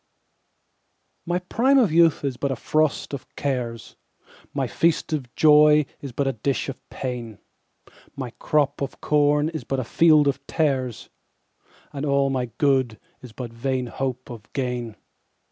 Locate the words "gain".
14.53-14.95